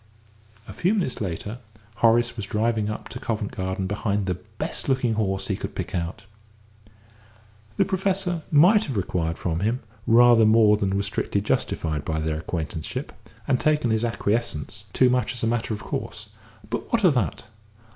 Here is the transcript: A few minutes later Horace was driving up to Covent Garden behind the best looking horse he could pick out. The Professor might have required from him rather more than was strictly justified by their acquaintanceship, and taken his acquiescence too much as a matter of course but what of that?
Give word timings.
A 0.67 0.73
few 0.73 0.95
minutes 0.95 1.21
later 1.21 1.59
Horace 1.97 2.35
was 2.35 2.47
driving 2.47 2.89
up 2.89 3.07
to 3.09 3.19
Covent 3.19 3.51
Garden 3.51 3.85
behind 3.85 4.25
the 4.25 4.33
best 4.33 4.89
looking 4.89 5.13
horse 5.13 5.47
he 5.47 5.55
could 5.55 5.75
pick 5.75 5.93
out. 5.93 6.25
The 7.77 7.85
Professor 7.85 8.41
might 8.49 8.85
have 8.85 8.97
required 8.97 9.37
from 9.37 9.59
him 9.59 9.81
rather 10.07 10.43
more 10.43 10.75
than 10.75 10.97
was 10.97 11.05
strictly 11.05 11.39
justified 11.39 12.03
by 12.03 12.19
their 12.19 12.39
acquaintanceship, 12.39 13.13
and 13.47 13.59
taken 13.59 13.91
his 13.91 14.03
acquiescence 14.03 14.85
too 14.91 15.11
much 15.11 15.33
as 15.35 15.43
a 15.43 15.45
matter 15.45 15.71
of 15.71 15.83
course 15.83 16.29
but 16.71 16.91
what 16.91 17.03
of 17.03 17.13
that? 17.13 17.45